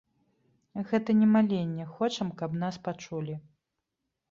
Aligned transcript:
Гэта 0.91 1.15
не 1.19 1.27
маленне, 1.35 1.85
хочам, 1.99 2.33
каб 2.41 2.59
нас 2.65 2.75
пачулі. 2.91 3.39